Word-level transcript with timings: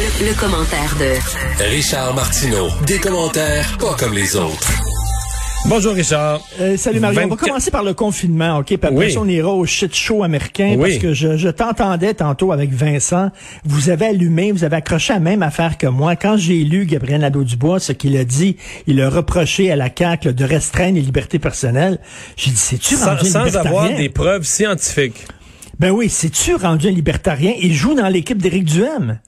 Le, 0.00 0.28
le 0.28 0.34
commentaire 0.40 0.96
de 0.98 1.64
Richard 1.74 2.14
Martineau. 2.14 2.68
Des 2.86 2.98
commentaires 2.98 3.76
pas 3.78 3.94
comme 3.98 4.14
les 4.14 4.34
autres. 4.34 4.70
Bonjour 5.66 5.92
Richard. 5.92 6.40
Euh, 6.58 6.78
salut 6.78 7.00
Mario. 7.00 7.20
On 7.24 7.28
va 7.28 7.36
commencer 7.36 7.70
par 7.70 7.82
le 7.82 7.92
confinement, 7.92 8.58
OK? 8.58 8.66
Puis 8.68 8.76
après 8.82 8.94
Oui. 8.94 9.16
on 9.18 9.28
ira 9.28 9.50
au 9.50 9.66
shit 9.66 9.94
show 9.94 10.22
américain. 10.22 10.76
Oui. 10.78 10.88
Parce 10.92 11.02
que 11.02 11.12
je, 11.12 11.36
je 11.36 11.48
t'entendais 11.50 12.14
tantôt 12.14 12.50
avec 12.52 12.72
Vincent. 12.72 13.30
Vous 13.64 13.90
avez 13.90 14.06
allumé, 14.06 14.52
vous 14.52 14.64
avez 14.64 14.76
accroché 14.76 15.12
la 15.12 15.20
même 15.20 15.42
affaire 15.42 15.76
que 15.76 15.86
moi. 15.86 16.16
Quand 16.16 16.38
j'ai 16.38 16.64
lu 16.64 16.86
Gabriel 16.86 17.20
Nadeau-Dubois, 17.20 17.78
ce 17.78 17.92
qu'il 17.92 18.16
a 18.16 18.24
dit, 18.24 18.56
il 18.86 19.02
a 19.02 19.10
reproché 19.10 19.70
à 19.70 19.76
la 19.76 19.90
CAQ 19.94 20.28
là, 20.28 20.32
de 20.32 20.44
restreindre 20.44 20.94
les 20.94 21.02
libertés 21.02 21.38
personnelles. 21.38 21.98
J'ai 22.36 22.50
dit, 22.52 22.56
c'est-tu 22.56 22.94
Sans, 22.94 23.16
rendu 23.16 23.28
un 23.28 23.30
sans 23.50 23.56
avoir 23.56 23.88
des 23.94 24.08
preuves 24.08 24.44
scientifiques. 24.44 25.26
Ben 25.78 25.90
oui, 25.90 26.08
c'est-tu 26.08 26.54
rendu 26.54 26.88
un 26.88 26.92
libertarien? 26.92 27.52
Il 27.60 27.74
joue 27.74 27.94
dans 27.94 28.08
l'équipe 28.08 28.38
d'Éric 28.38 28.64
Duhem. 28.64 29.18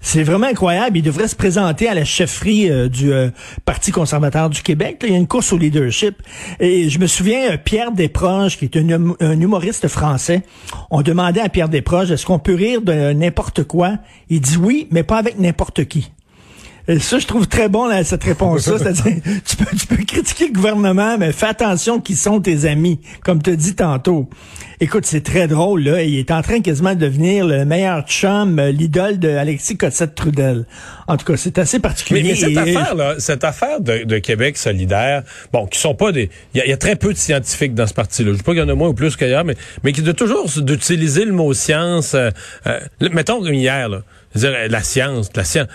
C'est 0.00 0.22
vraiment 0.22 0.46
incroyable. 0.46 0.96
Il 0.98 1.02
devrait 1.02 1.26
se 1.28 1.34
présenter 1.34 1.88
à 1.88 1.94
la 1.94 2.04
chefferie 2.04 2.70
euh, 2.70 2.88
du 2.88 3.12
euh, 3.12 3.30
Parti 3.64 3.90
conservateur 3.90 4.48
du 4.48 4.62
Québec. 4.62 5.00
Il 5.04 5.10
y 5.10 5.14
a 5.14 5.18
une 5.18 5.26
course 5.26 5.52
au 5.52 5.58
leadership. 5.58 6.22
Et 6.60 6.88
je 6.88 6.98
me 7.00 7.06
souviens, 7.08 7.52
euh, 7.52 7.56
Pierre 7.62 7.90
Desproges, 7.90 8.56
qui 8.56 8.64
est 8.66 8.76
un, 8.76 8.88
hum- 8.90 9.16
un 9.20 9.40
humoriste 9.40 9.88
français, 9.88 10.42
on 10.90 11.02
demandait 11.02 11.40
à 11.40 11.48
Pierre 11.48 11.68
Desproges, 11.68 12.12
est-ce 12.12 12.24
qu'on 12.26 12.38
peut 12.38 12.54
rire 12.54 12.80
de 12.80 13.12
n'importe 13.12 13.64
quoi? 13.64 13.94
Il 14.30 14.40
dit 14.40 14.56
oui, 14.56 14.86
mais 14.92 15.02
pas 15.02 15.18
avec 15.18 15.38
n'importe 15.38 15.84
qui. 15.86 16.12
Et 16.90 16.98
ça, 17.00 17.18
je 17.18 17.26
trouve 17.26 17.46
très 17.46 17.68
bon 17.68 17.86
là, 17.86 18.02
cette 18.02 18.24
réponse-là. 18.24 18.78
C'est-à-dire, 18.78 19.22
tu 19.44 19.56
peux, 19.56 19.76
tu 19.76 19.86
peux 19.86 20.02
critiquer 20.04 20.46
le 20.48 20.54
gouvernement, 20.54 21.18
mais 21.18 21.32
fais 21.32 21.46
attention 21.46 22.00
qui 22.00 22.16
sont 22.16 22.40
tes 22.40 22.64
amis, 22.64 22.98
comme 23.22 23.42
tu 23.42 23.50
as 23.50 23.56
dit 23.56 23.74
tantôt. 23.74 24.28
Écoute, 24.80 25.04
c'est 25.04 25.22
très 25.22 25.48
drôle, 25.48 25.82
là. 25.82 26.02
Il 26.02 26.16
est 26.18 26.30
en 26.30 26.40
train 26.40 26.60
quasiment 26.60 26.94
de 26.94 27.00
devenir 27.00 27.44
le 27.46 27.64
meilleur 27.66 28.06
chum, 28.06 28.58
euh, 28.58 28.70
l'idole 28.70 29.18
de 29.18 29.28
Alexis 29.28 29.76
Cossette-Trudel. 29.76 30.64
En 31.08 31.16
tout 31.18 31.26
cas, 31.26 31.36
c'est 31.36 31.58
assez 31.58 31.76
Mais, 31.78 31.82
particulier. 31.82 32.22
mais 32.22 32.34
cette 32.36 32.50
Et- 32.50 32.58
affaire-là, 32.58 33.16
cette 33.18 33.44
affaire 33.44 33.80
de, 33.80 34.04
de 34.04 34.18
Québec 34.18 34.56
solidaire, 34.56 35.24
bon, 35.52 35.66
qui 35.66 35.78
sont 35.78 35.94
pas 35.94 36.10
des, 36.12 36.30
il 36.54 36.62
y, 36.64 36.68
y 36.70 36.72
a 36.72 36.76
très 36.78 36.96
peu 36.96 37.12
de 37.12 37.18
scientifiques 37.18 37.74
dans 37.74 37.86
ce 37.86 37.94
parti-là. 37.94 38.30
Je 38.32 38.36
dis 38.36 38.42
pas 38.42 38.52
qu'il 38.52 38.60
y 38.60 38.64
en 38.64 38.68
a 38.68 38.74
moins 38.74 38.88
ou 38.88 38.94
plus 38.94 39.14
qu'ailleurs, 39.16 39.44
mais, 39.44 39.56
mais 39.84 39.92
qui 39.92 40.00
de 40.02 40.12
toujours 40.12 40.46
d'utiliser 40.56 41.24
le 41.26 41.32
mot 41.32 41.52
science. 41.52 42.14
euh, 42.14 42.30
euh, 42.66 42.78
mettons 43.12 43.42
comme 43.42 43.52
hier, 43.54 43.88
là, 43.90 44.02
dire, 44.34 44.52
la 44.70 44.82
science, 44.82 45.28
la 45.34 45.44
science. 45.44 45.66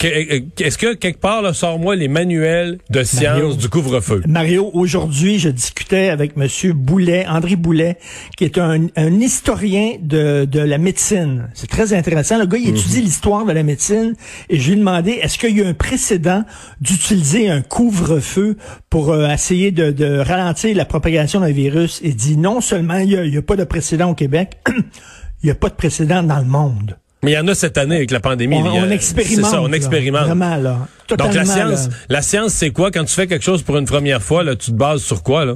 Que- 0.00 0.06
euh, 0.06 0.40
Est-ce 0.58 0.78
que 0.78 0.94
quelque 0.94 1.20
part, 1.20 1.42
là, 1.42 1.52
sors-moi 1.52 1.94
les 1.94 2.08
manuels 2.08 2.78
de 2.88 3.02
science 3.02 3.22
Mario. 3.22 3.54
du 3.54 3.68
couvre-feu? 3.68 4.22
Mario, 4.26 4.70
aujourd'hui, 4.72 5.38
je 5.38 5.50
discutais 5.50 6.08
avec 6.08 6.38
Monsieur 6.38 6.72
Boulet, 6.72 7.26
André 7.28 7.54
Boulet, 7.54 7.98
qui 8.38 8.44
est 8.44 8.56
un, 8.56 8.86
un 8.96 9.20
historien 9.20 9.96
de, 10.00 10.46
de 10.46 10.58
la 10.60 10.78
médecine. 10.78 11.50
C'est 11.52 11.68
très 11.68 11.92
intéressant. 11.92 12.38
Le 12.38 12.46
gars, 12.46 12.56
il 12.56 12.70
étudie 12.70 13.02
l'histoire 13.02 13.44
de 13.44 13.52
la 13.52 13.62
médecine 13.62 14.14
et 14.48 14.58
je 14.58 14.68
lui 14.68 14.72
ai 14.72 14.76
demandé, 14.76 15.10
est-ce 15.20 15.36
qu'il 15.36 15.54
y 15.58 15.62
a 15.62 15.68
un 15.68 15.74
précédent 15.74 16.44
d'utiliser 16.80 17.50
un 17.50 17.60
couvre-feu 17.60 18.56
pour 18.88 19.10
euh, 19.12 19.28
essayer 19.28 19.70
de, 19.70 19.90
de 19.90 20.16
ralentir 20.18 20.74
la 20.74 20.86
propagation 20.86 21.40
d'un 21.40 21.52
virus? 21.52 22.00
Il 22.02 22.16
dit, 22.16 22.38
non 22.38 22.62
seulement 22.62 22.96
il 22.96 23.20
n'y 23.30 23.36
a 23.36 23.42
pas 23.42 23.56
de 23.56 23.64
précédent 23.64 24.08
au 24.12 24.14
Québec, 24.14 24.56
il 25.42 25.44
n'y 25.44 25.50
a 25.50 25.54
pas 25.54 25.68
de 25.68 25.74
précédent 25.74 26.22
dans 26.22 26.38
le 26.38 26.46
monde. 26.46 26.96
Mais 27.22 27.32
il 27.32 27.34
y 27.34 27.38
en 27.38 27.46
a 27.48 27.54
cette 27.54 27.76
année 27.76 27.96
avec 27.96 28.10
la 28.10 28.20
pandémie. 28.20 28.56
On, 28.56 28.64
il 28.70 28.74
y 28.74 28.78
a- 28.78 28.82
on 28.86 28.90
expérimente. 28.90 29.44
C'est 29.44 29.50
ça, 29.50 29.60
on 29.62 29.66
là. 29.66 29.76
expérimente. 29.76 30.24
Vraiment, 30.24 30.56
là. 30.56 30.78
Donc 31.18 31.34
la 31.34 31.44
science, 31.44 31.88
là. 31.88 31.94
la 32.08 32.22
science, 32.22 32.52
c'est 32.54 32.70
quoi? 32.70 32.90
Quand 32.90 33.04
tu 33.04 33.14
fais 33.14 33.26
quelque 33.26 33.44
chose 33.44 33.62
pour 33.62 33.76
une 33.76 33.84
première 33.84 34.22
fois 34.22 34.42
là, 34.42 34.56
tu 34.56 34.70
te 34.70 34.76
bases 34.76 35.02
sur 35.02 35.22
quoi 35.22 35.44
là? 35.44 35.54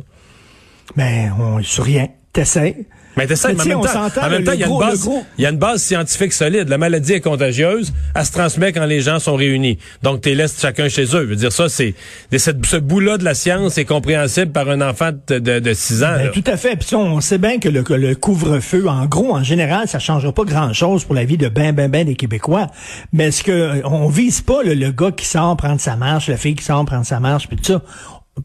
Ben, 0.97 1.33
on, 1.39 1.63
sur 1.63 1.85
rien. 1.85 2.09
T'essayes. 2.35 2.87
Mais 3.17 3.29
t'essaies, 3.29 3.55
Mais 3.55 3.63
en 3.63 3.65
même 3.67 3.79
on 3.79 3.83
temps, 3.83 3.93
s'entend, 3.93 4.27
en 4.27 4.31
même 4.31 4.43
temps, 4.43 4.53
il 4.53 4.61
y 4.61 4.65
a 4.65 4.67
une 4.67 4.79
base, 4.79 5.09
il 5.39 5.45
y 5.45 5.47
a 5.47 5.51
une 5.51 5.57
base 5.57 5.83
scientifique 5.83 6.33
solide. 6.33 6.69
La 6.69 6.79
maladie 6.79 7.13
est 7.13 7.21
contagieuse, 7.21 7.93
elle 8.13 8.25
se 8.25 8.33
transmet 8.33 8.73
quand 8.73 8.87
les 8.87 9.01
gens 9.01 9.21
sont 9.21 9.37
réunis. 9.37 9.79
Donc 10.03 10.21
t'es 10.21 10.35
laisses 10.35 10.61
chacun 10.61 10.89
chez 10.89 11.05
eux. 11.05 11.23
Je 11.23 11.27
veux 11.27 11.37
dire 11.37 11.53
ça, 11.53 11.69
c'est 11.69 11.95
ce 12.33 12.77
bout-là 12.77 13.19
de 13.19 13.25
la 13.25 13.35
science 13.35 13.79
est 13.79 13.85
compréhensible 13.85 14.51
par 14.51 14.69
un 14.69 14.81
enfant 14.81 15.11
de, 15.29 15.39
de, 15.39 15.61
de 15.61 15.73
6 15.73 16.03
ans. 16.03 16.17
Ben, 16.17 16.31
tout 16.33 16.43
à 16.47 16.57
fait. 16.57 16.75
Puis 16.75 16.97
on 16.97 17.21
sait 17.21 17.39
bien 17.39 17.61
que 17.61 17.69
le, 17.69 17.85
que 17.85 17.95
le 17.95 18.17
couvre-feu, 18.17 18.89
en 18.89 19.07
gros, 19.07 19.37
en 19.37 19.45
général, 19.45 19.87
ça 19.87 20.01
changera 20.01 20.33
pas 20.33 20.45
grand-chose 20.45 21.05
pour 21.05 21.15
la 21.15 21.25
vie 21.25 21.37
de 21.37 21.49
ben, 21.49 21.73
ben, 21.73 21.89
ben 21.89 22.05
des 22.05 22.17
Québécois. 22.17 22.67
Mais 23.13 23.27
est-ce 23.27 23.45
que 23.45 23.53
euh, 23.53 23.81
on 23.85 24.09
vise 24.09 24.41
pas 24.41 24.65
le, 24.65 24.75
le 24.75 24.91
gars 24.91 25.13
qui 25.13 25.27
sort 25.27 25.57
prendre 25.57 25.81
sa 25.81 25.95
marche, 25.95 26.29
la 26.29 26.37
fille 26.37 26.57
qui 26.57 26.65
sort 26.65 26.85
prendre 26.85 27.07
sa 27.07 27.21
marche, 27.21 27.47
puis 27.47 27.57
tout 27.57 27.65
ça? 27.65 27.83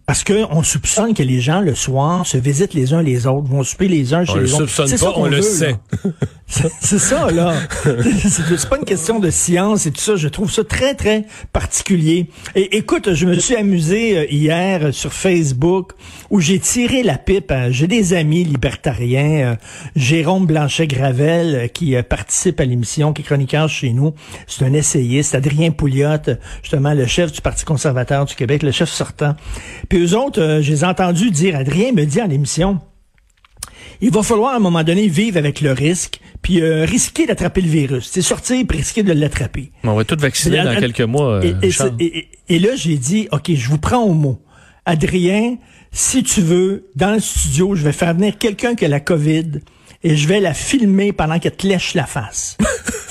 Parce 0.06 0.24
que 0.24 0.46
on 0.52 0.62
soupçonne 0.62 1.14
que 1.14 1.24
les 1.24 1.42
gens, 1.42 1.62
le 1.62 1.74
soir, 1.74 2.26
se 2.26 2.38
visitent 2.38 2.74
les 2.76 2.94
uns 2.94 3.02
les 3.02 3.26
autres, 3.26 3.48
vont 3.48 3.64
souper 3.64 3.88
les 3.88 4.14
uns 4.14 4.24
chez 4.24 4.34
On 4.34 4.36
le 4.36 4.44
les 4.44 4.54
autres. 4.54 4.66
soupçonne 4.68 4.88
ça 4.98 5.06
pas, 5.08 5.14
on 5.16 5.26
le 5.26 5.42
sait. 5.42 5.76
C'est 6.82 7.00
ça, 7.00 7.30
là. 7.30 7.54
C'est 7.84 8.70
pas 8.70 8.78
une 8.78 8.86
question 8.86 9.20
de 9.20 9.30
science 9.30 9.86
et 9.86 9.92
tout 9.92 10.02
ça. 10.02 10.16
Je 10.16 10.28
trouve 10.28 10.52
ça 10.52 10.64
très, 10.64 10.96
très 10.96 11.26
particulier. 11.54 12.28
Et 12.56 12.78
écoute, 12.78 13.14
je 13.14 13.26
me 13.28 13.36
suis 13.36 13.56
amusé 13.56 14.18
euh, 14.18 14.26
hier 14.32 14.92
sur 14.92 15.14
Facebook 15.14 15.92
où 16.32 16.40
j'ai 16.40 16.58
tiré 16.60 17.04
la 17.04 17.18
pipe. 17.20 17.54
J'ai 17.70 17.86
des 17.86 18.14
amis 18.14 18.44
libertariens. 18.44 19.52
euh, 19.52 19.56
Jérôme 19.96 20.48
Blanchet-Gravel 20.48 21.56
euh, 21.56 21.68
qui 21.68 21.96
participe 22.02 22.60
à 22.60 22.66
l'émission, 22.66 23.14
qui 23.14 23.22
est 23.22 23.26
chroniqueur 23.26 23.70
chez 23.70 23.92
nous. 23.92 24.14
C'est 24.48 24.66
un 24.66 24.74
essayiste. 24.74 25.36
Adrien 25.36 25.70
Pouliot, 25.70 26.36
justement, 26.64 26.94
le 26.94 27.06
chef 27.06 27.32
du 27.32 27.42
Parti 27.42 27.64
conservateur 27.64 28.26
du 28.26 28.34
Québec, 28.34 28.64
le 28.64 28.72
chef 28.72 28.90
sortant. 28.90 29.36
Puis 29.88 30.00
eux 30.00 30.18
autres, 30.18 30.60
je 30.62 30.72
les 30.72 30.84
ai 30.84 30.88
entendus 30.88 31.30
dire, 31.30 31.56
Adrien 31.56 31.92
me 31.92 32.06
dit 32.06 32.20
à 32.20 32.28
l'émission, 32.28 32.80
il 34.02 34.12
va 34.12 34.24
falloir 34.24 34.54
à 34.54 34.58
un 34.58 34.60
moment 34.60 34.84
donné 34.84 35.08
vivre 35.08 35.38
avec 35.38 35.62
le 35.62 35.72
risque, 35.72 36.20
puis 36.42 36.62
euh, 36.62 36.86
risquer 36.86 37.26
d'attraper 37.26 37.62
le 37.62 37.70
virus. 37.70 38.10
C'est 38.12 38.22
sortir 38.22 38.64
puis 38.68 38.78
risquer 38.78 39.04
de 39.04 39.12
l'attraper. 39.14 39.72
On 39.84 39.94
va 39.96 40.04
tout 40.04 40.18
vacciner 40.20 40.58
Et- 40.60 40.64
dans 40.64 40.72
et- 40.74 40.80
quelques 40.80 41.02
mois, 41.02 41.42
Et, 41.44 41.54
et 41.62 41.70
et- 42.00 42.06
et- 42.18 42.28
et 42.50 42.60
là, 42.60 42.70
j'ai 42.76 42.98
dit, 42.98 43.28
OK, 43.32 43.52
je 43.54 43.70
vous 43.70 43.78
prends 43.78 44.04
au 44.04 44.14
mot. 44.14 44.42
Adrien, 44.86 45.58
si 45.92 46.24
tu 46.24 46.42
veux, 46.42 46.90
dans 46.96 47.12
le 47.14 47.20
studio, 47.20 47.76
je 47.76 47.84
vais 47.84 47.92
faire 47.92 48.14
venir 48.14 48.38
quelqu'un 48.38 48.76
qui 48.76 48.86
a 48.86 48.88
la 48.88 49.00
COVID 49.00 49.60
et 50.04 50.16
je 50.16 50.28
vais 50.28 50.40
la 50.40 50.54
filmer 50.54 51.12
pendant 51.14 51.38
qu'elle 51.40 51.56
te 51.56 51.68
lèche 51.68 51.94
la 51.94 52.06
face. 52.06 52.58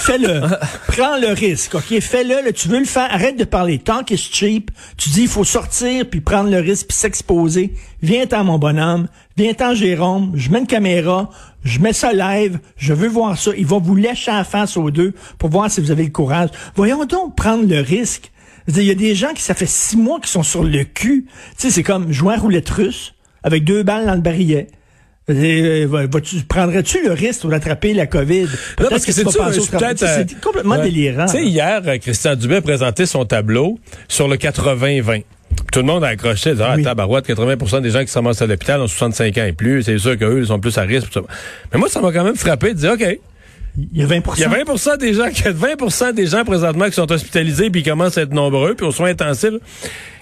Fais-le. 0.09 0.41
Prends 0.87 1.19
le 1.19 1.35
risque, 1.35 1.75
OK? 1.75 2.01
Fais-le. 2.01 2.51
tu 2.55 2.69
veux 2.69 2.79
le 2.79 2.87
faire. 2.87 3.13
Arrête 3.13 3.37
de 3.37 3.45
parler. 3.45 3.79
Talk 3.79 4.11
is 4.11 4.17
cheap. 4.17 4.71
Tu 4.97 5.11
dis, 5.11 5.23
il 5.25 5.29
faut 5.29 5.45
sortir 5.45 6.09
puis 6.09 6.23
prendre 6.23 6.49
le 6.49 6.61
risque 6.61 6.87
puis 6.87 6.97
s'exposer. 6.97 7.75
Viens-t'en, 8.01 8.43
mon 8.43 8.59
bonhomme. 8.59 9.09
Viens-t'en, 9.37 9.75
Jérôme. 9.75 10.33
Je 10.35 10.51
mets 10.51 10.61
une 10.61 10.67
caméra. 10.67 11.29
Je 11.63 11.79
mets 11.79 11.93
ça 11.93 12.15
live. 12.15 12.59
Je 12.79 12.95
veux 12.95 13.09
voir 13.09 13.37
ça. 13.37 13.51
Il 13.55 13.67
va 13.67 13.77
vous 13.81 13.97
lécher 13.97 14.31
la 14.31 14.45
face 14.45 14.79
aux 14.79 14.91
deux 14.91 15.13
pour 15.37 15.51
voir 15.51 15.71
si 15.71 15.83
vous 15.83 15.91
avez 15.91 16.05
le 16.05 16.11
courage. 16.11 16.49
Voyons 16.75 17.05
donc 17.05 17.37
prendre 17.37 17.69
le 17.69 17.81
risque. 17.81 18.33
Il 18.67 18.83
y 18.85 18.91
a 18.91 18.95
des 18.95 19.15
gens 19.15 19.35
qui, 19.35 19.43
ça 19.43 19.53
fait 19.53 19.69
six 19.69 19.99
mois 19.99 20.21
qui 20.21 20.31
sont 20.31 20.43
sur 20.43 20.65
le 20.65 20.85
cul. 20.85 21.27
Tu 21.27 21.55
sais, 21.59 21.71
c'est 21.71 21.83
comme 21.83 22.11
jouer 22.13 22.33
à 22.33 22.39
roulette 22.39 22.71
russe 22.71 23.13
avec 23.43 23.63
deux 23.63 23.83
balles 23.83 24.07
dans 24.07 24.15
le 24.15 24.23
barillet. 24.23 24.69
Euh, 25.31 26.09
Prendrais-tu 26.49 27.05
le 27.05 27.13
risque 27.13 27.47
d'attraper 27.49 27.93
la 27.95 28.07
COVID? 28.07 28.47
Non, 28.81 28.89
parce 28.89 29.05
que 29.05 29.13
c'est 29.13 29.25
peut-être, 29.25 30.03
euh, 30.03 30.25
complètement 30.43 30.81
délirant. 30.83 31.27
Tu 31.27 31.33
sais, 31.33 31.45
hier, 31.45 31.83
euh, 31.87 31.99
Christian 31.99 32.35
Dubé 32.35 32.57
a 32.57 32.61
présenté 32.63 33.05
son 33.07 33.25
tableau 33.25 33.79
sur 34.09 34.29
le 34.29 34.37
80-20. 34.37 35.25
Tout 35.73 35.81
le 35.81 35.85
monde 35.87 36.05
a 36.05 36.09
accroché, 36.09 36.53
disant, 36.53 36.67
ah, 36.69 36.75
Oui. 36.77 36.83
tabarouette, 36.83 37.27
80% 37.27 37.81
des 37.83 37.91
gens 37.91 38.01
qui 38.01 38.09
s'amassent 38.09 38.41
à 38.41 38.47
l'hôpital 38.47 38.81
ont 38.81 38.87
65 38.87 39.37
ans 39.39 39.45
et 39.45 39.53
plus, 39.53 39.83
c'est 39.83 39.99
sûr 39.99 40.17
qu'eux, 40.17 40.41
ils 40.41 40.47
sont 40.47 40.61
plus 40.61 40.77
à 40.79 40.83
risque. 40.83 41.09
Mais 41.73 41.79
moi, 41.79 41.89
ça 41.89 42.01
m'a 42.01 42.13
quand 42.13 42.25
même 42.25 42.37
frappé 42.37 42.73
de 42.75 42.79
dire, 42.79 42.93
OK, 42.93 43.19
Il 43.93 44.01
y 44.01 44.03
a 44.03 44.07
20 44.07 44.21
il 44.37 44.41
y 44.41 44.45
a 44.45 44.49
20 44.49 44.97
des 44.99 45.15
gens, 45.15 45.29
qui- 45.31 45.43
20% 45.45 46.13
des 46.13 46.27
gens 46.27 46.45
présentement 46.45 46.87
qui 46.87 46.93
sont 46.95 47.11
hospitalisés 47.13 47.71
puis 47.71 47.83
qui 47.83 47.89
commencent 47.91 48.19
à 48.19 48.23
être 48.23 48.33
nombreux, 48.33 48.75
puis 48.75 48.85
aux 48.87 48.91
soins 48.91 49.11
intensifs, 49.11 49.55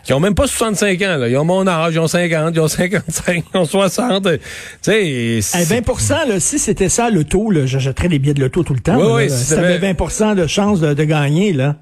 qui 0.04 0.12
ont 0.12 0.20
même 0.20 0.34
pas 0.34 0.46
65 0.46 1.00
ans, 1.02 1.16
là. 1.16 1.28
Ils 1.28 1.36
ont 1.36 1.44
mon 1.44 1.66
âge, 1.66 1.94
ils 1.94 1.98
ont 1.98 2.06
50, 2.06 2.52
ils 2.54 2.60
ont 2.60 2.68
55, 2.68 3.44
ils 3.54 3.56
ont 3.58 3.64
60. 3.64 4.24
Tu 4.24 4.38
sais, 4.82 5.06
Eh, 5.06 5.40
c'est- 5.42 5.64
20 5.64 6.26
là, 6.28 6.38
si 6.38 6.58
c'était 6.58 6.88
ça 6.90 7.08
le 7.10 7.24
taux, 7.24 7.50
là, 7.50 7.64
j'achèterais 7.66 8.08
des 8.08 8.18
billets 8.18 8.34
de 8.34 8.40
l'auto 8.40 8.62
tout 8.62 8.74
le 8.74 8.80
temps. 8.80 8.96
Oui, 8.96 9.02
là, 9.06 9.14
oui, 9.14 9.28
là. 9.28 9.36
si 9.36 9.44
si 9.44 9.50
t'avais 9.50 9.78
t'avais- 9.78 9.92
20% 9.94 10.34
de 10.34 10.46
chance 10.46 10.80
de, 10.80 10.92
de 10.94 11.04
gagner, 11.04 11.52
là. 11.52 11.76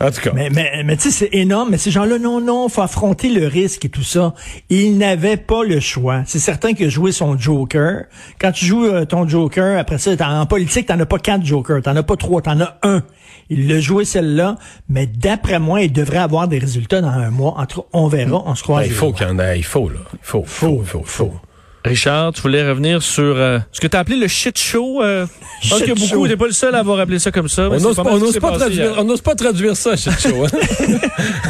En 0.00 0.10
tout 0.10 0.20
cas. 0.20 0.32
Mais, 0.34 0.50
mais, 0.50 0.82
mais 0.84 0.96
tu 0.96 1.04
sais, 1.04 1.10
c'est 1.10 1.38
énorme. 1.38 1.70
Mais 1.70 1.78
ces 1.78 1.90
gens-là, 1.90 2.18
non, 2.18 2.40
non, 2.40 2.68
faut 2.68 2.82
affronter 2.82 3.28
le 3.28 3.46
risque 3.46 3.84
et 3.84 3.88
tout 3.88 4.02
ça. 4.02 4.34
Ils 4.68 4.98
n'avaient 4.98 5.36
pas 5.36 5.62
le 5.62 5.78
choix. 5.80 6.22
C'est 6.26 6.38
certain 6.38 6.74
que 6.74 6.88
jouer 6.88 7.12
son 7.12 7.38
Joker, 7.38 8.04
quand 8.40 8.52
tu 8.52 8.64
joues 8.64 8.86
euh, 8.86 9.04
ton 9.04 9.28
Joker, 9.28 9.78
après 9.78 9.98
ça, 9.98 10.12
en 10.20 10.46
politique, 10.46 10.86
t'en 10.86 10.98
as 10.98 11.06
pas 11.06 11.18
quatre 11.18 11.44
Jokers, 11.44 11.82
t'en 11.82 11.94
as 11.94 12.02
pas 12.02 12.16
trois, 12.16 12.42
t'en 12.42 12.60
as 12.60 12.78
un. 12.82 13.02
Il 13.48 13.68
l'a 13.68 13.80
joué 13.80 14.04
celle-là, 14.04 14.56
mais 14.88 15.06
d'après 15.06 15.58
moi, 15.58 15.82
il 15.82 15.92
devrait 15.92 16.18
avoir 16.18 16.48
des 16.48 16.58
résultats 16.58 17.00
dans 17.00 17.08
un 17.08 17.30
mois. 17.30 17.54
Entre, 17.58 17.86
on 17.92 18.08
verra, 18.08 18.42
on 18.46 18.54
se 18.54 18.62
croise. 18.62 18.84
Ben, 18.84 18.90
il 18.90 18.94
faut 18.94 19.12
qu'il 19.12 19.26
y 19.26 19.30
en 19.30 19.38
ait, 19.38 19.58
il 19.58 19.64
faut, 19.64 19.88
là. 19.88 19.98
Il 20.12 20.18
faut, 20.22 20.44
faut, 20.46 20.80
il 20.82 20.86
faut, 20.86 21.00
il 21.00 21.06
faut. 21.06 21.32
Richard, 21.84 22.32
tu 22.32 22.42
voulais 22.42 22.66
revenir 22.68 23.02
sur 23.02 23.22
euh, 23.36 23.58
ce 23.72 23.80
que 23.80 23.88
tu 23.88 23.96
as 23.96 24.00
appelé 24.00 24.16
le 24.16 24.28
shit 24.28 24.56
show. 24.56 25.02
Euh, 25.02 25.26
je 25.62 25.70
pense 25.70 25.82
que 25.82 25.92
beaucoup, 25.98 26.28
t'es 26.28 26.36
pas 26.36 26.46
le 26.46 26.52
seul 26.52 26.74
à 26.76 26.78
avoir 26.78 27.00
appelé 27.00 27.18
ça 27.18 27.32
comme 27.32 27.48
ça. 27.48 27.68
On 27.68 27.78
n'ose 27.80 27.96
pas 28.38 28.52
on 28.52 28.56
traduire, 28.58 28.84
hier. 28.84 28.94
on 28.98 29.04
n'ose 29.04 29.20
pas 29.20 29.34
traduire 29.34 29.76
ça, 29.76 29.96
shit 29.96 30.12
show. 30.20 30.44
hein. 30.44 30.48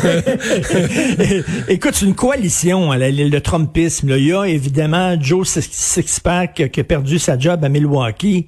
Écoute, 1.68 1.92
c'est 1.94 2.06
une 2.06 2.14
coalition, 2.14 2.92
là, 2.92 3.10
le, 3.10 3.40
Trumpisme. 3.40 4.08
là. 4.08 4.16
Il 4.16 4.26
y 4.26 4.32
a 4.32 4.44
évidemment 4.46 5.20
Joe 5.20 5.46
Six- 5.46 5.68
Sixpack 5.70 6.70
qui 6.72 6.80
a 6.80 6.84
perdu 6.84 7.18
sa 7.18 7.38
job 7.38 7.62
à 7.64 7.68
Milwaukee. 7.68 8.46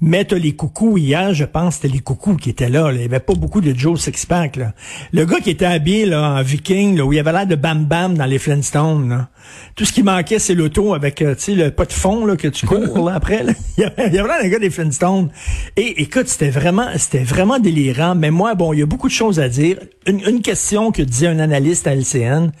Mais 0.00 0.24
t'as 0.24 0.38
les 0.38 0.54
coucous, 0.54 0.96
hier, 0.96 1.34
je 1.34 1.44
pense, 1.44 1.76
c'était 1.76 1.88
les 1.88 1.98
coucous 1.98 2.36
qui 2.36 2.50
étaient 2.50 2.68
là, 2.68 2.92
là. 2.92 2.98
Il 2.98 3.02
y 3.02 3.04
avait 3.04 3.18
pas 3.18 3.34
beaucoup 3.34 3.60
de 3.60 3.76
Joe 3.76 4.00
Sixpack, 4.00 4.54
là. 4.54 4.72
Le 5.12 5.24
gars 5.24 5.40
qui 5.40 5.50
était 5.50 5.64
habillé, 5.64 6.06
là, 6.06 6.34
en 6.34 6.42
viking, 6.42 6.96
là, 6.96 7.04
où 7.04 7.12
il 7.12 7.18
avait 7.18 7.32
l'air 7.32 7.48
de 7.48 7.56
Bam 7.56 7.84
Bam 7.84 8.16
dans 8.16 8.24
les 8.24 8.38
Flintstones, 8.38 9.08
là. 9.08 9.28
Tout 9.74 9.84
ce 9.84 9.92
qui 9.92 10.04
manquait, 10.04 10.38
c'est 10.38 10.54
l'auto 10.54 10.94
avec, 10.94 11.20
euh, 11.20 11.34
tu 11.34 11.42
sais, 11.42 11.54
le 11.54 11.72
pas 11.72 11.84
de 11.84 11.92
fond, 11.92 12.24
là, 12.26 12.36
que 12.36 12.46
tu 12.46 12.64
cours, 12.64 13.04
là, 13.06 13.16
après, 13.16 13.42
là. 13.42 13.54
Il 13.76 13.80
y 13.80 13.84
avait, 13.84 14.06
il 14.06 14.14
y 14.14 14.18
avait 14.18 14.28
l'air 14.28 14.40
d'un 14.40 14.48
gars 14.48 14.58
des 14.60 14.70
Flintstones. 14.70 15.30
Et 15.76 16.00
écoute, 16.00 16.28
c'était 16.28 16.50
vraiment, 16.50 16.86
c'était 16.96 17.24
vraiment 17.24 17.58
délirant. 17.58 18.14
Mais 18.14 18.30
moi, 18.30 18.54
bon, 18.54 18.72
il 18.72 18.78
y 18.78 18.82
a 18.82 18.86
beaucoup 18.86 19.08
de 19.08 19.12
choses 19.12 19.40
à 19.40 19.48
dire. 19.48 19.80
Une, 20.06 20.20
une 20.20 20.42
question 20.42 20.92
que 20.92 21.02
disait 21.02 21.26
un 21.26 21.40
analyste 21.40 21.88
à 21.88 21.96
LCN. 21.96 22.52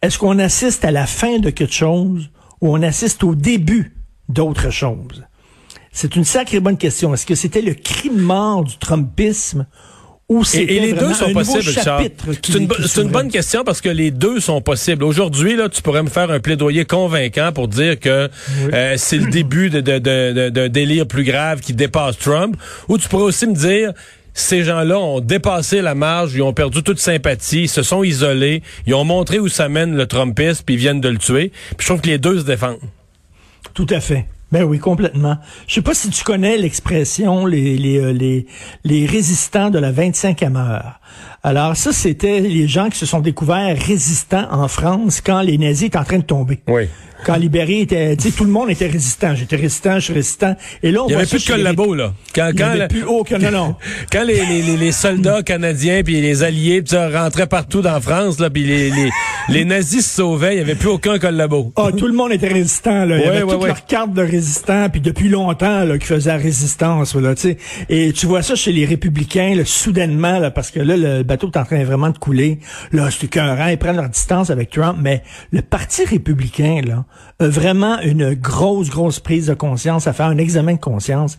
Est-ce 0.00 0.18
qu'on 0.18 0.38
assiste 0.38 0.82
à 0.82 0.90
la 0.90 1.04
fin 1.04 1.40
de 1.40 1.50
quelque 1.50 1.74
chose 1.74 2.30
ou 2.62 2.74
on 2.74 2.82
assiste 2.82 3.22
au 3.22 3.34
début 3.34 3.92
d'autre 4.30 4.70
chose? 4.70 5.26
C'est 5.98 6.14
une 6.14 6.24
sacrée 6.24 6.60
bonne 6.60 6.76
question. 6.76 7.14
Est-ce 7.14 7.24
que 7.24 7.34
c'était 7.34 7.62
le 7.62 7.72
crime 7.72 8.18
mort 8.20 8.64
du 8.64 8.76
Trumpisme 8.76 9.66
ou 10.28 10.42
Et, 10.54 10.76
et 10.76 10.80
les 10.80 10.92
deux 10.92 11.14
sont 11.14 11.24
possibles, 11.32 11.62
qui- 12.42 12.52
C'est 12.52 13.00
une, 13.00 13.08
bonne 13.10 13.30
question 13.30 13.64
parce 13.64 13.80
que 13.80 13.88
les 13.88 14.10
deux 14.10 14.38
sont 14.40 14.60
possibles. 14.60 15.04
Aujourd'hui, 15.04 15.56
là, 15.56 15.70
tu 15.70 15.80
pourrais 15.80 16.02
me 16.02 16.10
faire 16.10 16.30
un 16.30 16.38
plaidoyer 16.40 16.84
convaincant 16.84 17.50
pour 17.52 17.68
dire 17.68 17.98
que 17.98 18.28
euh, 18.74 18.94
c'est 18.98 19.16
le 19.16 19.30
début 19.30 19.70
de- 19.70 19.80
de- 19.80 19.98
de- 19.98 20.32
de- 20.34 20.48
d'un 20.50 20.68
délire 20.68 21.06
plus 21.06 21.24
grave 21.24 21.60
qui 21.60 21.72
dépasse 21.72 22.18
Trump. 22.18 22.56
Ou 22.88 22.98
tu 22.98 23.08
pourrais 23.08 23.22
aussi 23.24 23.46
me 23.46 23.54
dire 23.54 23.92
ces 24.34 24.64
gens-là 24.64 24.98
ont 24.98 25.20
dépassé 25.20 25.80
la 25.80 25.94
marge, 25.94 26.34
ils 26.34 26.42
ont 26.42 26.52
perdu 26.52 26.82
toute 26.82 26.98
sympathie, 27.00 27.62
ils 27.62 27.68
se 27.70 27.82
sont 27.82 28.04
isolés, 28.04 28.62
ils 28.86 28.92
ont 28.94 29.04
montré 29.04 29.38
où 29.38 29.48
ça 29.48 29.70
mène 29.70 29.96
le 29.96 30.06
Trumpisme, 30.06 30.62
puis 30.66 30.74
ils 30.74 30.78
viennent 30.78 31.00
de 31.00 31.08
le 31.08 31.16
tuer. 31.16 31.52
Puis 31.78 31.78
je 31.80 31.86
trouve 31.86 32.02
que 32.02 32.08
les 32.08 32.18
deux 32.18 32.40
se 32.40 32.44
défendent. 32.44 32.80
Tout 33.72 33.86
à 33.88 34.00
fait. 34.00 34.26
Ben 34.52 34.62
oui, 34.62 34.78
complètement. 34.78 35.38
Je 35.66 35.74
sais 35.74 35.82
pas 35.82 35.94
si 35.94 36.08
tu 36.10 36.22
connais 36.22 36.56
l'expression 36.56 37.46
les, 37.46 37.76
les, 37.76 37.98
euh, 37.98 38.12
les, 38.12 38.46
les 38.84 39.04
résistants 39.04 39.70
de 39.70 39.78
la 39.78 39.92
25e 39.92 40.56
heure. 40.56 41.00
Alors 41.42 41.76
ça, 41.76 41.92
c'était 41.92 42.40
les 42.40 42.68
gens 42.68 42.88
qui 42.88 42.98
se 42.98 43.06
sont 43.06 43.20
découverts 43.20 43.76
résistants 43.76 44.46
en 44.50 44.68
France 44.68 45.20
quand 45.20 45.40
les 45.40 45.58
nazis 45.58 45.88
étaient 45.88 45.98
en 45.98 46.04
train 46.04 46.18
de 46.18 46.24
tomber. 46.24 46.60
Oui. 46.68 46.88
Quand 47.24 47.36
Libéré 47.36 47.80
était, 47.80 48.16
tu 48.16 48.30
sais, 48.30 48.36
tout 48.36 48.44
le 48.44 48.50
monde 48.50 48.70
était 48.70 48.86
résistant. 48.86 49.34
J'étais 49.34 49.56
résistant, 49.56 49.94
je 49.96 50.00
suis 50.00 50.14
résistant. 50.14 50.56
Et 50.82 50.90
là, 50.92 51.02
on 51.02 51.06
Il 51.06 51.10
y 51.10 51.14
voit 51.14 51.22
avait 51.22 51.30
plus 51.30 51.38
de 51.38 51.42
chez 51.42 51.56
les 51.56 51.62
collabo, 51.62 51.94
là. 51.94 52.12
Quand, 52.34 52.48
Il 52.52 52.54
y 52.54 52.58
quand 52.58 52.68
avait 52.68 52.88
plus 52.88 53.04
aucun, 53.04 53.38
non, 53.38 53.50
non. 53.50 53.76
Quand 54.12 54.24
les, 54.24 54.44
les, 54.44 54.62
les, 54.62 54.76
les 54.76 54.92
soldats 54.92 55.42
canadiens 55.42 56.02
puis 56.04 56.20
les 56.20 56.42
alliés 56.42 56.82
pis 56.82 56.90
ça, 56.90 57.08
rentraient 57.08 57.46
partout 57.46 57.82
dans 57.82 58.00
France 58.00 58.38
là 58.38 58.50
puis 58.50 58.64
les, 58.64 58.90
les, 58.90 59.10
les 59.48 59.64
nazis 59.64 60.04
se 60.04 60.16
sauvaient, 60.16 60.54
il 60.54 60.58
y 60.58 60.60
avait 60.60 60.74
plus 60.74 60.88
aucun 60.88 61.18
collabo. 61.18 61.72
Ah, 61.76 61.88
tout 61.96 62.06
le 62.06 62.12
monde 62.12 62.32
était 62.32 62.48
résistant, 62.48 63.04
là. 63.04 63.16
Il 63.18 63.24
y 63.24 63.26
avait 63.26 63.42
ouais, 63.42 63.52
toutes 63.52 63.62
ouais. 63.62 63.68
leurs 63.68 63.86
cartes 63.86 64.12
de 64.12 64.22
résistants, 64.22 64.88
puis 64.88 65.00
depuis 65.00 65.28
longtemps, 65.28 65.84
là, 65.84 65.98
qui 65.98 66.06
faisaient 66.06 66.30
la 66.30 66.36
résistance, 66.36 67.14
là, 67.14 67.34
tu 67.34 67.42
sais. 67.42 67.56
Et 67.88 68.12
tu 68.12 68.26
vois 68.26 68.42
ça 68.42 68.54
chez 68.54 68.72
les 68.72 68.84
républicains, 68.84 69.54
là, 69.54 69.64
soudainement, 69.64 70.38
là, 70.38 70.50
parce 70.50 70.70
que 70.70 70.80
là, 70.80 70.96
le 70.96 71.22
bateau 71.22 71.50
est 71.50 71.58
en 71.58 71.64
train 71.64 71.84
vraiment 71.84 72.10
de 72.10 72.18
couler. 72.18 72.58
Là, 72.92 73.08
c'est 73.10 73.24
écœurant, 73.24 73.68
ils 73.68 73.78
prennent 73.78 73.96
leur 73.96 74.08
distance 74.08 74.50
avec 74.50 74.70
Trump, 74.70 74.98
mais 75.00 75.22
le 75.52 75.62
Parti 75.62 76.04
républicain, 76.04 76.80
là, 76.86 77.04
a 77.38 77.48
vraiment 77.48 78.00
une 78.00 78.34
grosse, 78.34 78.90
grosse 78.90 79.20
prise 79.20 79.46
de 79.46 79.54
conscience, 79.54 80.06
à 80.06 80.12
faire 80.12 80.26
un 80.26 80.38
examen 80.38 80.74
de 80.74 80.80
conscience. 80.80 81.38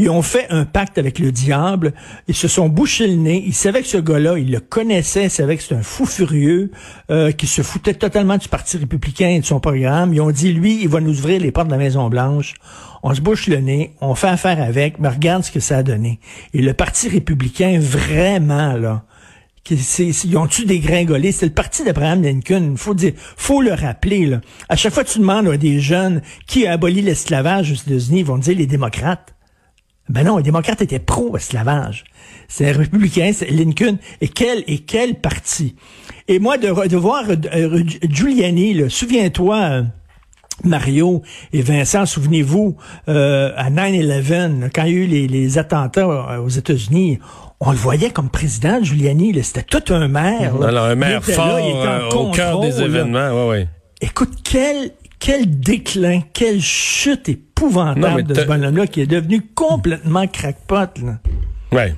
Ils 0.00 0.10
ont 0.10 0.22
fait 0.22 0.46
un 0.50 0.64
pacte 0.64 0.96
avec 0.96 1.18
le 1.18 1.32
diable. 1.32 1.92
Ils 2.28 2.36
se 2.36 2.46
sont 2.46 2.68
bouchés 2.68 3.08
le 3.08 3.16
nez. 3.16 3.42
Ils 3.44 3.54
savaient 3.54 3.82
que 3.82 3.88
ce 3.88 3.98
gars-là, 3.98 4.38
ils 4.38 4.50
le 4.50 4.60
connaissaient. 4.60 5.24
Ils 5.24 5.30
savaient 5.30 5.56
que 5.56 5.62
c'était 5.62 5.74
un 5.74 5.82
fou 5.82 6.06
furieux 6.06 6.70
euh, 7.10 7.32
qui 7.32 7.48
se 7.48 7.62
foutait 7.62 7.94
totalement 7.94 8.36
du 8.36 8.48
Parti 8.48 8.76
républicain 8.76 9.30
et 9.30 9.40
de 9.40 9.44
son 9.44 9.58
programme. 9.58 10.14
Ils 10.14 10.20
ont 10.20 10.30
dit, 10.30 10.52
lui, 10.52 10.80
il 10.82 10.88
va 10.88 11.00
nous 11.00 11.18
ouvrir 11.18 11.40
les 11.40 11.50
portes 11.50 11.66
de 11.66 11.72
la 11.72 11.78
Maison-Blanche. 11.78 12.54
On 13.02 13.12
se 13.12 13.20
bouche 13.20 13.48
le 13.48 13.56
nez. 13.56 13.92
On 14.00 14.14
fait 14.14 14.28
affaire 14.28 14.62
avec. 14.62 15.00
Mais 15.00 15.08
regarde 15.08 15.42
ce 15.42 15.50
que 15.50 15.60
ça 15.60 15.78
a 15.78 15.82
donné. 15.82 16.20
Et 16.54 16.62
le 16.62 16.74
Parti 16.74 17.08
républicain, 17.08 17.80
vraiment, 17.80 18.74
là, 18.74 19.02
ils 19.70 20.36
ont-tu 20.36 20.64
dégringolé? 20.64 21.32
C'est 21.32 21.46
le 21.46 21.52
parti 21.52 21.84
d'Abraham 21.84 22.22
Lincoln. 22.22 22.74
Faut 22.76 22.94
dire, 22.94 23.12
faut 23.16 23.62
le 23.62 23.72
rappeler, 23.72 24.26
là. 24.26 24.40
À 24.68 24.76
chaque 24.76 24.94
fois 24.94 25.04
que 25.04 25.10
tu 25.10 25.18
demandes 25.18 25.48
à 25.48 25.56
des 25.56 25.80
jeunes 25.80 26.22
qui 26.46 26.66
a 26.66 26.72
aboli 26.72 27.02
l'esclavage 27.02 27.72
aux 27.72 27.74
États-Unis, 27.74 28.20
ils 28.20 28.24
vont 28.26 28.38
dire 28.38 28.56
les 28.56 28.66
démocrates. 28.66 29.34
Ben 30.08 30.24
non, 30.24 30.38
les 30.38 30.42
démocrates 30.42 30.80
étaient 30.80 30.98
pro-esclavage. 30.98 32.04
C'est 32.48 32.72
républicain, 32.72 33.32
c'est 33.34 33.50
Lincoln. 33.50 33.98
Et 34.22 34.28
quel, 34.28 34.64
et 34.66 34.78
quel 34.78 35.16
parti? 35.16 35.76
Et 36.28 36.38
moi, 36.38 36.56
de, 36.56 36.88
de 36.88 36.96
voir 36.96 37.24
euh, 37.28 37.84
Giuliani, 38.08 38.88
souviens-toi, 38.90 39.56
euh, 39.56 39.82
Mario 40.64 41.22
et 41.52 41.62
Vincent, 41.62 42.06
souvenez-vous, 42.06 42.76
euh, 43.08 43.52
à 43.56 43.70
9-11, 43.70 44.60
là, 44.60 44.68
quand 44.74 44.84
il 44.84 44.92
y 44.92 44.96
a 44.96 44.98
eu 44.98 45.06
les, 45.06 45.28
les 45.28 45.58
attentats 45.58 46.06
euh, 46.06 46.38
aux 46.38 46.48
États-Unis, 46.48 47.18
on 47.60 47.70
le 47.72 47.76
voyait 47.76 48.10
comme 48.10 48.30
président, 48.30 48.82
Giuliani. 48.82 49.32
C'était 49.42 49.62
tout 49.62 49.92
un 49.92 50.08
maire. 50.08 50.56
là. 50.58 50.68
Alors, 50.68 50.84
un 50.84 50.94
maire 50.94 51.24
fort 51.24 51.46
là, 51.46 51.60
il 51.60 51.68
était 51.68 51.78
en 51.88 51.90
euh, 51.90 52.08
au 52.10 52.30
cœur 52.30 52.60
des 52.60 52.80
événements, 52.80 53.30
ouais 53.30 53.48
ouais. 53.48 53.68
Écoute, 54.00 54.30
quel, 54.44 54.90
quel 55.18 55.58
déclin, 55.58 56.20
quelle 56.32 56.60
chute 56.60 57.28
épouvantable 57.28 58.22
de 58.22 58.34
ce 58.34 58.44
bonhomme-là 58.44 58.86
qui 58.86 59.00
est 59.00 59.06
devenu 59.06 59.42
complètement 59.54 60.26
crackpot. 60.28 61.02
Là. 61.04 61.18
Ouais. 61.72 61.94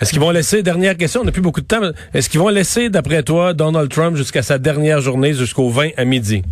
Est-ce 0.00 0.10
qu'ils 0.10 0.20
vont 0.20 0.30
laisser, 0.30 0.62
dernière 0.62 0.96
question, 0.96 1.22
on 1.22 1.24
n'a 1.24 1.32
plus 1.32 1.42
beaucoup 1.42 1.60
de 1.60 1.66
temps, 1.66 1.80
est-ce 2.14 2.28
qu'ils 2.28 2.40
vont 2.40 2.48
laisser, 2.48 2.88
d'après 2.90 3.22
toi, 3.22 3.52
Donald 3.54 3.90
Trump 3.90 4.16
jusqu'à 4.16 4.42
sa 4.42 4.58
dernière 4.58 5.00
journée, 5.00 5.32
jusqu'au 5.34 5.68
20 5.70 5.90
à 5.96 6.04
midi? 6.04 6.42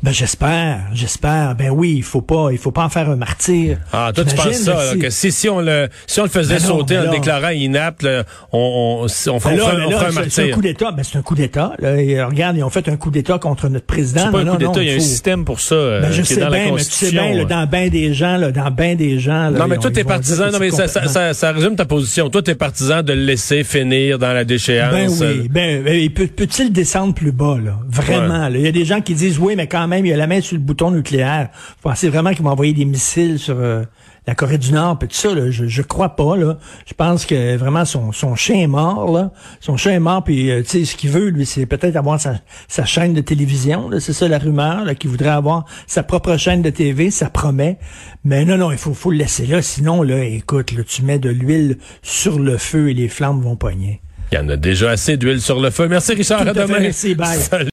Ben 0.00 0.12
j'espère, 0.12 0.78
j'espère. 0.94 1.56
Ben 1.56 1.70
oui, 1.70 1.94
il 1.96 2.02
faut 2.04 2.20
pas, 2.20 2.50
il 2.52 2.58
faut 2.58 2.70
pas 2.70 2.84
en 2.84 2.88
faire 2.88 3.10
un 3.10 3.16
martyr. 3.16 3.78
Ah, 3.92 4.12
toi, 4.14 4.24
tu 4.24 4.36
penses 4.36 4.52
ça, 4.58 4.74
là, 4.74 4.92
si- 4.92 4.98
que 5.00 5.10
si, 5.10 5.32
si 5.32 5.48
on 5.48 5.60
le, 5.60 5.88
si 6.06 6.20
on 6.20 6.22
le 6.22 6.28
faisait 6.28 6.54
Ben 6.58 6.62
non, 6.62 6.68
sauter 6.68 6.94
ben 6.94 7.00
en 7.00 7.02
le 7.02 7.06
là- 7.08 7.14
déclarant 7.14 7.48
inapte, 7.48 8.02
là, 8.04 8.22
on, 8.52 9.00
on, 9.02 9.08
si- 9.08 9.28
on, 9.28 9.40
ferait- 9.40 9.56
Ben 9.56 9.64
là, 9.66 9.74
ben 9.76 9.84
on 9.86 9.90
ferait 9.90 10.06
un 10.06 10.10
c'est- 10.10 10.30
c'est 10.30 10.40
un 10.42 10.44
martyr. 10.44 10.54
coup 10.54 10.62
d'État. 10.62 10.92
Ben 10.92 11.02
c'est 11.02 11.18
un 11.18 11.22
coup 11.22 11.34
d'État. 11.34 11.72
euh, 11.82 12.26
regarde, 12.26 12.56
ils 12.56 12.62
ont 12.62 12.70
fait 12.70 12.88
un 12.88 12.96
coup 12.96 13.10
d'État 13.10 13.38
contre 13.40 13.68
notre 13.68 13.86
président. 13.86 14.20
C'est 14.26 14.30
pas 14.30 14.38
un 14.38 14.44
coup 14.46 14.56
d'État, 14.56 14.82
il 14.82 14.88
y 14.88 14.92
a 14.92 14.94
un 14.94 15.00
système 15.00 15.44
pour 15.44 15.58
ça 15.58 15.74
euh, 15.74 16.00
Ben, 16.02 16.12
je 16.12 16.22
qui 16.22 16.32
est 16.32 16.34
sais 16.36 16.40
dans 16.42 16.48
la 16.48 16.58
bien, 16.58 16.72
mais 16.72 16.84
tu 16.84 16.90
sais 16.92 17.10
bien, 17.10 17.32
là, 17.34 17.40
euh. 17.42 17.44
dans 17.44 17.66
ben 17.66 17.90
des 17.90 18.14
gens, 18.14 18.36
là, 18.36 18.52
dans 18.52 18.70
ben 18.70 18.96
des 18.96 19.18
gens. 19.18 19.50
Là, 19.50 19.58
Non, 19.58 19.66
mais 19.66 19.78
toi, 19.78 19.90
t'es 19.90 20.04
partisan, 20.04 20.52
non, 20.52 20.60
mais 20.60 20.70
ça, 20.70 20.86
ça, 20.86 21.34
ça, 21.34 21.50
résume 21.52 21.74
ta 21.74 21.86
position. 21.86 22.30
Toi, 22.30 22.42
t'es 22.42 22.54
partisan 22.54 23.02
de 23.02 23.14
le 23.14 23.22
laisser 23.24 23.64
finir 23.64 24.20
dans 24.20 24.32
la 24.32 24.44
déchéance. 24.44 24.92
Ben 24.92 25.10
euh, 25.26 25.34
oui, 25.42 25.48
ben, 25.48 25.82
ben, 25.82 25.94
il 25.98 26.14
peut- 26.14 26.28
peut-il 26.28 26.72
descendre 26.72 27.14
plus 27.14 27.32
bas, 27.32 27.56
là? 27.60 27.80
Vraiment. 27.90 28.46
Il 28.46 28.60
y 28.60 28.68
a 28.68 28.72
des 28.72 28.84
gens 28.84 29.00
qui 29.00 29.14
disent, 29.14 29.40
oui, 29.40 29.54
mais 29.56 29.66
quand 29.66 29.87
même, 29.88 30.06
il 30.06 30.10
y 30.10 30.12
a 30.12 30.16
la 30.16 30.26
main 30.26 30.40
sur 30.40 30.56
le 30.56 30.62
bouton 30.62 30.90
nucléaire. 30.90 31.48
Vous 31.82 31.90
pensez 31.90 32.08
vraiment 32.08 32.30
qu'ils 32.32 32.44
vont 32.44 32.50
envoyer 32.50 32.72
des 32.72 32.84
missiles 32.84 33.38
sur 33.38 33.56
euh, 33.58 33.82
la 34.26 34.34
Corée 34.34 34.58
du 34.58 34.72
Nord, 34.72 34.98
puis 34.98 35.08
tout 35.08 35.14
ça, 35.14 35.34
là? 35.34 35.50
Je, 35.50 35.66
je 35.66 35.82
crois 35.82 36.10
pas, 36.10 36.36
là. 36.36 36.58
Je 36.86 36.94
pense 36.94 37.24
que 37.24 37.56
vraiment, 37.56 37.84
son, 37.84 38.12
son 38.12 38.34
chien 38.34 38.56
est 38.56 38.66
mort, 38.66 39.10
là. 39.10 39.32
Son 39.60 39.76
chien 39.76 39.92
est 39.92 40.00
mort, 40.00 40.22
puis, 40.22 40.50
euh, 40.50 40.62
tu 40.62 40.68
sais, 40.68 40.84
ce 40.84 40.96
qu'il 40.96 41.10
veut, 41.10 41.30
lui, 41.30 41.46
c'est 41.46 41.66
peut-être 41.66 41.96
avoir 41.96 42.20
sa, 42.20 42.34
sa 42.68 42.84
chaîne 42.84 43.14
de 43.14 43.22
télévision. 43.22 43.88
C'est 44.00 44.12
ça, 44.12 44.28
la 44.28 44.38
rumeur, 44.38 44.84
là, 44.84 44.94
qu'il 44.94 45.08
voudrait 45.10 45.30
avoir 45.30 45.64
sa 45.86 46.02
propre 46.02 46.36
chaîne 46.36 46.60
de 46.60 46.70
TV, 46.70 47.10
ça 47.10 47.30
promet. 47.30 47.78
Mais 48.24 48.44
non, 48.44 48.58
non, 48.58 48.70
il 48.70 48.78
faut, 48.78 48.92
faut 48.92 49.10
le 49.10 49.16
laisser 49.16 49.46
là. 49.46 49.62
Sinon, 49.62 50.02
là, 50.02 50.22
écoute, 50.22 50.72
là, 50.72 50.82
tu 50.86 51.02
mets 51.02 51.18
de 51.18 51.30
l'huile 51.30 51.78
sur 52.02 52.38
le 52.38 52.58
feu 52.58 52.90
et 52.90 52.94
les 52.94 53.08
flammes 53.08 53.40
vont 53.40 53.56
pogner. 53.56 54.02
Il 54.30 54.34
y 54.34 54.38
en 54.38 54.48
a 54.50 54.56
déjà 54.56 54.90
assez 54.90 55.16
d'huile 55.16 55.40
sur 55.40 55.58
le 55.58 55.70
feu. 55.70 55.88
Merci, 55.88 56.12
Richard. 56.12 56.42
Tout 56.42 56.48
à 56.48 56.50
à 56.50 56.54
fait, 56.54 56.66
demain. 56.66 56.80
merci, 56.80 57.14
bye. 57.14 57.38
Salut. 57.38 57.64